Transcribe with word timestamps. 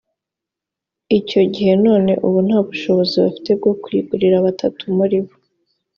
icyo 1.19 1.41
gihe 1.53 1.73
none 1.85 2.11
ubu 2.25 2.39
ntabushobozi 2.47 3.15
bafite 3.23 3.49
bwo 3.59 3.71
kuyigurira 3.81 4.37
batatu 4.45 4.83
muri 4.97 5.17
bo 5.25 5.33